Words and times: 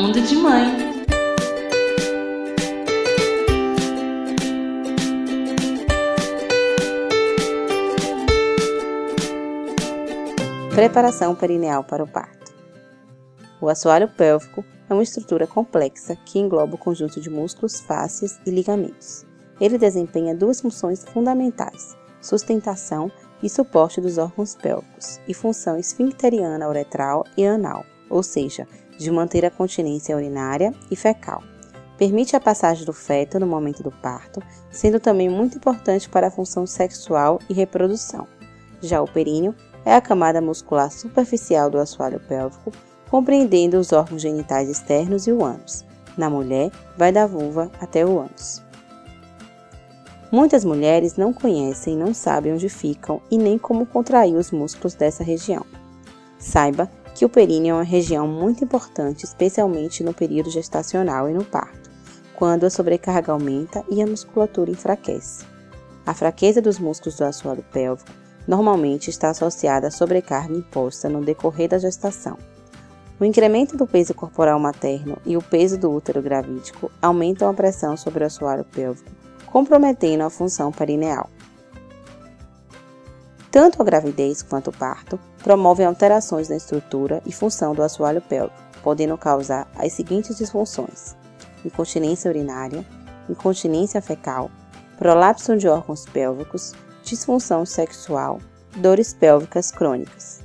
Mundo 0.00 0.18
de 0.22 0.34
Mãe. 0.34 0.64
Preparação 10.74 11.34
perineal 11.34 11.84
para 11.84 12.02
o 12.02 12.08
parto. 12.08 12.50
O 13.60 13.68
assoalho 13.68 14.08
pélvico 14.08 14.64
é 14.88 14.94
uma 14.94 15.02
estrutura 15.02 15.46
complexa 15.46 16.16
que 16.16 16.38
engloba 16.38 16.76
o 16.76 16.78
conjunto 16.78 17.20
de 17.20 17.28
músculos, 17.28 17.78
fáscias 17.80 18.40
e 18.46 18.50
ligamentos. 18.50 19.26
Ele 19.60 19.76
desempenha 19.76 20.34
duas 20.34 20.62
funções 20.62 21.04
fundamentais: 21.04 21.94
sustentação 22.22 23.12
e 23.42 23.50
suporte 23.50 24.00
dos 24.00 24.16
órgãos 24.16 24.54
pélvicos, 24.54 25.20
e 25.28 25.34
função 25.34 25.78
esfincteriana 25.78 26.66
uretral 26.66 27.22
e 27.36 27.44
anal, 27.44 27.84
ou 28.08 28.22
seja, 28.22 28.66
de 29.00 29.10
manter 29.10 29.44
a 29.44 29.50
continência 29.50 30.14
urinária 30.14 30.74
e 30.90 30.96
fecal. 30.96 31.42
Permite 31.96 32.36
a 32.36 32.40
passagem 32.40 32.84
do 32.84 32.92
feto 32.92 33.38
no 33.40 33.46
momento 33.46 33.82
do 33.82 33.90
parto, 33.90 34.42
sendo 34.70 35.00
também 35.00 35.28
muito 35.28 35.56
importante 35.56 36.08
para 36.08 36.28
a 36.28 36.30
função 36.30 36.66
sexual 36.66 37.38
e 37.48 37.54
reprodução. 37.54 38.26
Já 38.80 39.02
o 39.02 39.10
períneo 39.10 39.54
é 39.84 39.94
a 39.94 40.00
camada 40.00 40.40
muscular 40.40 40.90
superficial 40.90 41.70
do 41.70 41.78
assoalho 41.78 42.20
pélvico, 42.20 42.72
compreendendo 43.10 43.78
os 43.78 43.92
órgãos 43.92 44.22
genitais 44.22 44.68
externos 44.68 45.26
e 45.26 45.32
o 45.32 45.44
ânus. 45.44 45.84
Na 46.16 46.28
mulher, 46.28 46.70
vai 46.96 47.10
da 47.10 47.26
vulva 47.26 47.70
até 47.80 48.04
o 48.04 48.18
ânus. 48.18 48.62
Muitas 50.30 50.64
mulheres 50.64 51.16
não 51.16 51.32
conhecem, 51.32 51.96
não 51.96 52.14
sabem 52.14 52.52
onde 52.52 52.68
ficam 52.68 53.20
e 53.30 53.36
nem 53.36 53.58
como 53.58 53.84
contrair 53.84 54.36
os 54.36 54.50
músculos 54.50 54.94
dessa 54.94 55.24
região. 55.24 55.66
Saiba 56.38 56.88
que 57.14 57.24
o 57.24 57.28
períneo 57.28 57.72
é 57.72 57.74
uma 57.74 57.82
região 57.82 58.26
muito 58.26 58.64
importante, 58.64 59.24
especialmente 59.24 60.02
no 60.02 60.14
período 60.14 60.50
gestacional 60.50 61.28
e 61.28 61.34
no 61.34 61.44
parto, 61.44 61.90
quando 62.34 62.64
a 62.64 62.70
sobrecarga 62.70 63.32
aumenta 63.32 63.84
e 63.90 64.02
a 64.02 64.06
musculatura 64.06 64.70
enfraquece. 64.70 65.44
A 66.06 66.14
fraqueza 66.14 66.62
dos 66.62 66.78
músculos 66.78 67.16
do 67.16 67.24
assoalho 67.24 67.64
pélvico 67.72 68.10
normalmente 68.46 69.10
está 69.10 69.30
associada 69.30 69.88
à 69.88 69.90
sobrecarga 69.90 70.54
imposta 70.54 71.08
no 71.08 71.24
decorrer 71.24 71.68
da 71.68 71.78
gestação. 71.78 72.38
O 73.18 73.24
incremento 73.24 73.76
do 73.76 73.86
peso 73.86 74.14
corporal 74.14 74.58
materno 74.58 75.18
e 75.26 75.36
o 75.36 75.42
peso 75.42 75.76
do 75.76 75.90
útero 75.90 76.22
gravídico 76.22 76.90
aumentam 77.02 77.50
a 77.50 77.54
pressão 77.54 77.96
sobre 77.96 78.24
o 78.24 78.26
assoalho 78.26 78.64
pélvico 78.64 79.20
comprometendo 79.50 80.22
a 80.22 80.30
função 80.30 80.70
perineal. 80.70 81.28
Tanto 83.50 83.82
a 83.82 83.84
gravidez 83.84 84.42
quanto 84.42 84.70
o 84.70 84.72
parto 84.72 85.18
promovem 85.42 85.84
alterações 85.84 86.48
na 86.48 86.56
estrutura 86.56 87.20
e 87.26 87.32
função 87.32 87.74
do 87.74 87.82
assoalho 87.82 88.22
pélvico, 88.22 88.62
podendo 88.82 89.18
causar 89.18 89.68
as 89.74 89.92
seguintes 89.92 90.38
disfunções: 90.38 91.16
incontinência 91.64 92.30
urinária, 92.30 92.86
incontinência 93.28 94.00
fecal, 94.00 94.50
prolapso 94.96 95.56
de 95.56 95.66
órgãos 95.66 96.06
pélvicos, 96.06 96.74
disfunção 97.02 97.66
sexual, 97.66 98.38
dores 98.76 99.12
pélvicas 99.12 99.72
crônicas. 99.72 100.40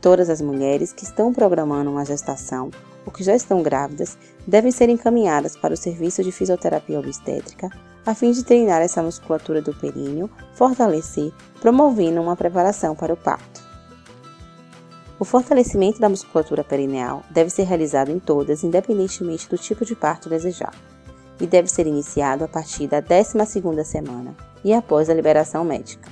Todas 0.00 0.30
as 0.30 0.40
mulheres 0.40 0.92
que 0.92 1.04
estão 1.04 1.34
programando 1.34 1.90
uma 1.90 2.04
gestação 2.04 2.70
ou 3.04 3.12
que 3.12 3.22
já 3.22 3.36
estão 3.36 3.62
grávidas 3.62 4.16
devem 4.46 4.72
ser 4.72 4.88
encaminhadas 4.88 5.54
para 5.56 5.74
o 5.74 5.76
serviço 5.76 6.22
de 6.22 6.32
fisioterapia 6.32 6.98
obstétrica 6.98 7.70
a 8.06 8.14
fim 8.14 8.30
de 8.30 8.44
treinar 8.44 8.80
essa 8.80 9.02
musculatura 9.02 9.60
do 9.60 9.74
períneo, 9.74 10.30
fortalecer, 10.54 11.32
promovendo 11.60 12.22
uma 12.22 12.36
preparação 12.36 12.94
para 12.94 13.12
o 13.12 13.16
parto. 13.16 13.66
O 15.18 15.24
fortalecimento 15.24 15.98
da 15.98 16.08
musculatura 16.08 16.62
perineal 16.62 17.24
deve 17.30 17.50
ser 17.50 17.64
realizado 17.64 18.10
em 18.10 18.18
todas, 18.18 18.62
independentemente 18.62 19.48
do 19.48 19.58
tipo 19.58 19.84
de 19.84 19.96
parto 19.96 20.28
desejado, 20.28 20.76
e 21.40 21.46
deve 21.46 21.68
ser 21.68 21.86
iniciado 21.86 22.44
a 22.44 22.48
partir 22.48 22.86
da 22.86 23.02
12ª 23.02 23.82
semana 23.82 24.36
e 24.62 24.72
após 24.72 25.10
a 25.10 25.14
liberação 25.14 25.64
médica. 25.64 26.08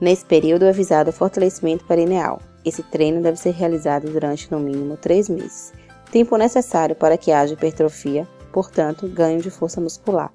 Nesse 0.00 0.24
período 0.24 0.64
é 0.64 0.72
visado 0.72 1.10
o 1.10 1.12
fortalecimento 1.12 1.84
perineal. 1.84 2.40
Esse 2.64 2.82
treino 2.82 3.22
deve 3.22 3.38
ser 3.38 3.52
realizado 3.52 4.10
durante 4.10 4.50
no 4.50 4.60
mínimo 4.60 4.96
3 4.96 5.28
meses, 5.28 5.72
tempo 6.10 6.36
necessário 6.36 6.94
para 6.94 7.16
que 7.16 7.32
haja 7.32 7.54
hipertrofia, 7.54 8.28
portanto, 8.52 9.08
ganho 9.08 9.40
de 9.40 9.50
força 9.50 9.80
muscular. 9.80 10.32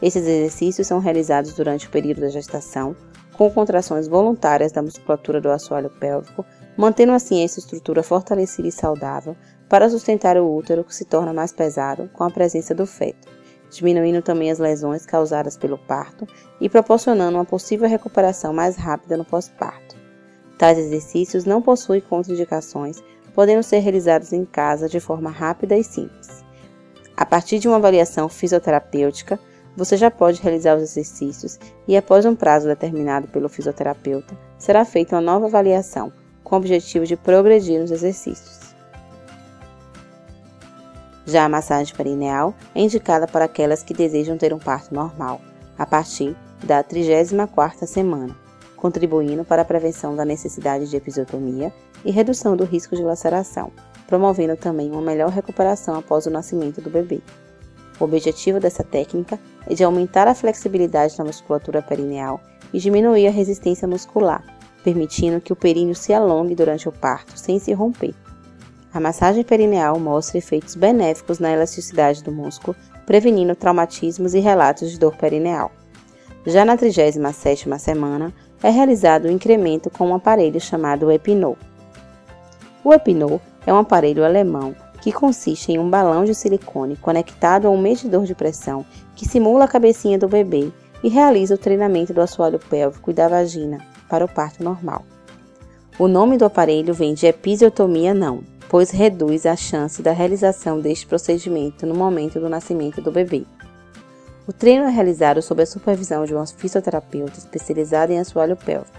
Esses 0.00 0.22
exercícios 0.22 0.86
são 0.86 1.00
realizados 1.00 1.52
durante 1.54 1.86
o 1.86 1.90
período 1.90 2.20
da 2.20 2.28
gestação, 2.28 2.94
com 3.36 3.50
contrações 3.50 4.08
voluntárias 4.08 4.72
da 4.72 4.82
musculatura 4.82 5.40
do 5.40 5.50
assoalho 5.50 5.90
pélvico, 5.90 6.44
mantendo 6.76 7.12
assim 7.12 7.42
essa 7.42 7.58
estrutura 7.58 8.02
fortalecida 8.02 8.68
e 8.68 8.72
saudável 8.72 9.36
para 9.68 9.88
sustentar 9.90 10.36
o 10.36 10.56
útero 10.56 10.84
que 10.84 10.94
se 10.94 11.04
torna 11.04 11.32
mais 11.32 11.52
pesado 11.52 12.08
com 12.12 12.24
a 12.24 12.30
presença 12.30 12.74
do 12.74 12.86
feto, 12.86 13.28
diminuindo 13.70 14.22
também 14.22 14.50
as 14.50 14.58
lesões 14.58 15.04
causadas 15.04 15.56
pelo 15.56 15.78
parto 15.78 16.26
e 16.60 16.68
proporcionando 16.68 17.36
uma 17.36 17.44
possível 17.44 17.88
recuperação 17.88 18.52
mais 18.52 18.76
rápida 18.76 19.16
no 19.16 19.24
pós-parto. 19.24 19.96
Tais 20.56 20.78
exercícios 20.78 21.44
não 21.44 21.62
possuem 21.62 22.00
contraindicações, 22.00 23.00
podendo 23.34 23.62
ser 23.62 23.78
realizados 23.78 24.32
em 24.32 24.44
casa 24.44 24.88
de 24.88 24.98
forma 24.98 25.30
rápida 25.30 25.76
e 25.76 25.84
simples. 25.84 26.44
A 27.16 27.24
partir 27.24 27.58
de 27.58 27.68
uma 27.68 27.76
avaliação 27.76 28.28
fisioterapêutica, 28.28 29.38
você 29.76 29.96
já 29.96 30.10
pode 30.10 30.42
realizar 30.42 30.76
os 30.76 30.82
exercícios 30.82 31.58
e, 31.86 31.96
após 31.96 32.24
um 32.24 32.34
prazo 32.34 32.66
determinado 32.66 33.28
pelo 33.28 33.48
fisioterapeuta, 33.48 34.36
será 34.58 34.84
feita 34.84 35.14
uma 35.14 35.22
nova 35.22 35.46
avaliação 35.46 36.12
com 36.42 36.56
o 36.56 36.58
objetivo 36.58 37.06
de 37.06 37.16
progredir 37.16 37.80
nos 37.80 37.90
exercícios. 37.90 38.74
Já 41.26 41.44
a 41.44 41.48
massagem 41.48 41.94
perineal 41.94 42.54
é 42.74 42.80
indicada 42.80 43.26
para 43.26 43.44
aquelas 43.44 43.82
que 43.82 43.92
desejam 43.92 44.38
ter 44.38 44.54
um 44.54 44.58
parto 44.58 44.94
normal, 44.94 45.42
a 45.78 45.84
partir 45.84 46.34
da 46.64 46.82
34ª 46.82 47.86
semana, 47.86 48.34
contribuindo 48.76 49.44
para 49.44 49.60
a 49.60 49.64
prevenção 49.64 50.16
da 50.16 50.24
necessidade 50.24 50.88
de 50.88 50.96
episiotomia 50.96 51.72
e 52.02 52.10
redução 52.10 52.56
do 52.56 52.64
risco 52.64 52.96
de 52.96 53.02
laceração, 53.02 53.70
promovendo 54.06 54.56
também 54.56 54.90
uma 54.90 55.02
melhor 55.02 55.28
recuperação 55.28 55.96
após 55.96 56.24
o 56.24 56.30
nascimento 56.30 56.80
do 56.80 56.88
bebê. 56.88 57.20
O 58.00 58.04
objetivo 58.04 58.58
dessa 58.58 58.82
técnica 58.82 59.38
é 59.68 59.74
de 59.74 59.84
aumentar 59.84 60.26
a 60.26 60.34
flexibilidade 60.34 61.16
da 61.16 61.24
musculatura 61.24 61.82
perineal 61.82 62.40
e 62.72 62.78
diminuir 62.78 63.28
a 63.28 63.30
resistência 63.30 63.86
muscular, 63.86 64.42
permitindo 64.82 65.40
que 65.40 65.52
o 65.52 65.56
períneo 65.56 65.94
se 65.94 66.12
alongue 66.12 66.54
durante 66.54 66.88
o 66.88 66.92
parto 66.92 67.38
sem 67.38 67.58
se 67.58 67.72
romper. 67.74 68.14
A 68.92 68.98
massagem 68.98 69.44
perineal 69.44 70.00
mostra 70.00 70.38
efeitos 70.38 70.74
benéficos 70.74 71.38
na 71.38 71.52
elasticidade 71.52 72.24
do 72.24 72.32
músculo, 72.32 72.74
prevenindo 73.04 73.54
traumatismos 73.54 74.32
e 74.32 74.38
relatos 74.38 74.90
de 74.90 74.98
dor 74.98 75.14
perineal. 75.16 75.70
Já 76.46 76.64
na 76.64 76.76
37ª 76.76 77.78
semana, 77.78 78.32
é 78.62 78.70
realizado 78.70 79.26
o 79.26 79.28
um 79.28 79.32
incremento 79.32 79.90
com 79.90 80.08
um 80.08 80.14
aparelho 80.14 80.58
chamado 80.58 81.12
Epinol. 81.12 81.58
O 82.82 82.94
Epinol 82.94 83.40
é 83.66 83.72
um 83.72 83.78
aparelho 83.78 84.24
alemão 84.24 84.74
que 85.00 85.12
consiste 85.12 85.72
em 85.72 85.78
um 85.78 85.88
balão 85.88 86.24
de 86.24 86.34
silicone 86.34 86.96
conectado 86.96 87.66
a 87.66 87.70
um 87.70 87.80
medidor 87.80 88.24
de 88.24 88.34
pressão 88.34 88.84
que 89.14 89.28
simula 89.28 89.64
a 89.64 89.68
cabecinha 89.68 90.18
do 90.18 90.28
bebê 90.28 90.72
e 91.02 91.08
realiza 91.08 91.54
o 91.54 91.58
treinamento 91.58 92.12
do 92.12 92.20
assoalho 92.20 92.58
pélvico 92.58 93.10
e 93.10 93.14
da 93.14 93.28
vagina 93.28 93.78
para 94.08 94.24
o 94.24 94.28
parto 94.28 94.62
normal. 94.62 95.04
O 95.98 96.06
nome 96.06 96.36
do 96.36 96.44
aparelho 96.44 96.94
vem 96.94 97.14
de 97.14 97.26
episiotomia 97.26 98.14
não, 98.14 98.42
pois 98.68 98.90
reduz 98.90 99.46
a 99.46 99.56
chance 99.56 100.02
da 100.02 100.12
realização 100.12 100.80
deste 100.80 101.06
procedimento 101.06 101.86
no 101.86 101.94
momento 101.94 102.38
do 102.38 102.48
nascimento 102.48 103.00
do 103.00 103.10
bebê. 103.10 103.44
O 104.46 104.52
treino 104.52 104.84
é 104.84 104.90
realizado 104.90 105.42
sob 105.42 105.62
a 105.62 105.66
supervisão 105.66 106.24
de 106.24 106.34
uma 106.34 106.46
fisioterapeuta 106.46 107.38
especializada 107.38 108.12
em 108.12 108.18
assoalho 108.18 108.56
pélvico. 108.56 108.96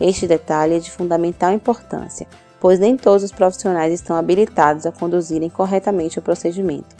Este 0.00 0.26
detalhe 0.26 0.74
é 0.74 0.78
de 0.78 0.90
fundamental 0.90 1.52
importância, 1.52 2.26
pois 2.60 2.78
nem 2.78 2.96
todos 2.96 3.22
os 3.22 3.32
profissionais 3.32 3.92
estão 3.92 4.16
habilitados 4.16 4.86
a 4.86 4.92
conduzirem 4.92 5.50
corretamente 5.50 6.18
o 6.18 6.22
procedimento. 6.22 6.96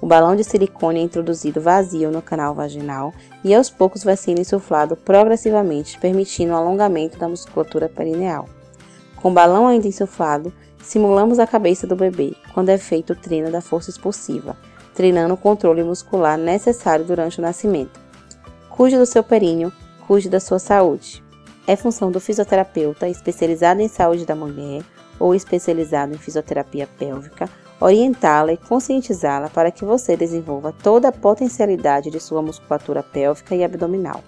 O 0.00 0.06
balão 0.06 0.36
de 0.36 0.44
silicone 0.44 1.00
é 1.00 1.02
introduzido 1.02 1.60
vazio 1.60 2.10
no 2.10 2.20
canal 2.20 2.54
vaginal 2.54 3.12
e 3.42 3.54
aos 3.54 3.70
poucos 3.70 4.04
vai 4.04 4.16
sendo 4.16 4.40
insuflado 4.40 4.96
progressivamente, 4.96 5.98
permitindo 5.98 6.52
o 6.52 6.56
alongamento 6.56 7.18
da 7.18 7.28
musculatura 7.28 7.88
perineal. 7.88 8.46
Com 9.16 9.30
o 9.30 9.32
balão 9.34 9.66
ainda 9.66 9.88
insuflado, 9.88 10.52
simulamos 10.82 11.38
a 11.38 11.46
cabeça 11.46 11.86
do 11.86 11.96
bebê 11.96 12.34
quando 12.52 12.68
é 12.68 12.76
feito 12.76 13.14
o 13.14 13.16
treino 13.16 13.50
da 13.50 13.62
força 13.62 13.88
expulsiva, 13.88 14.56
treinando 14.94 15.32
o 15.32 15.38
controle 15.38 15.82
muscular 15.82 16.36
necessário 16.36 17.04
durante 17.04 17.38
o 17.38 17.42
nascimento. 17.42 17.98
Cuide 18.68 18.98
do 18.98 19.06
seu 19.06 19.24
períneo, 19.24 19.72
cuide 20.06 20.28
da 20.28 20.38
sua 20.40 20.58
saúde. 20.58 21.24
É 21.66 21.76
função 21.76 22.10
do 22.10 22.20
fisioterapeuta 22.20 23.08
especializado 23.08 23.80
em 23.80 23.88
saúde 23.88 24.26
da 24.26 24.34
mulher 24.34 24.82
ou 25.18 25.34
especializado 25.34 26.14
em 26.14 26.18
fisioterapia 26.18 26.88
pélvica, 26.98 27.48
orientá-la 27.80 28.52
e 28.52 28.56
conscientizá-la 28.56 29.48
para 29.48 29.70
que 29.70 29.84
você 29.84 30.16
desenvolva 30.16 30.72
toda 30.72 31.08
a 31.08 31.12
potencialidade 31.12 32.10
de 32.10 32.20
sua 32.20 32.42
musculatura 32.42 33.02
pélvica 33.02 33.54
e 33.54 33.64
abdominal, 33.64 34.22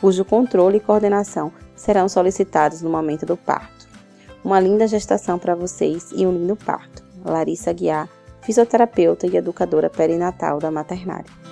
cujo 0.00 0.24
controle 0.24 0.78
e 0.78 0.80
coordenação 0.80 1.52
serão 1.76 2.08
solicitados 2.08 2.82
no 2.82 2.90
momento 2.90 3.24
do 3.24 3.36
parto. 3.36 3.86
Uma 4.44 4.60
linda 4.60 4.86
gestação 4.86 5.38
para 5.38 5.54
vocês 5.54 6.10
e 6.14 6.26
um 6.26 6.32
lindo 6.32 6.56
parto. 6.56 7.02
Larissa 7.24 7.72
Guiar, 7.72 8.08
fisioterapeuta 8.42 9.26
e 9.26 9.36
educadora 9.36 9.90
perinatal 9.90 10.58
da 10.58 10.70
maternária. 10.70 11.47